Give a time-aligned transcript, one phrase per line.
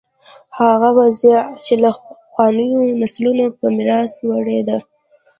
[0.59, 1.89] هغه وضع چې له
[2.25, 4.77] پخوانیو نسلونو په میراث وړې ده.